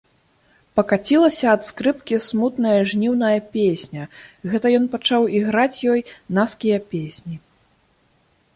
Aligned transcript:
Пакацілася 0.77 1.45
ад 1.57 1.61
скрыпкі 1.69 2.15
смутная 2.27 2.79
жніўная 2.93 3.39
песня, 3.57 4.03
гэта 4.53 4.67
ён 4.81 4.89
пачаў 4.97 5.21
іграць 5.41 5.81
ёй 5.93 6.01
наскія 6.39 6.77
песні. 6.95 7.35